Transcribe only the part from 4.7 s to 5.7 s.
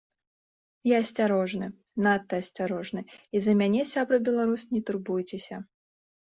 не турбуйцеся.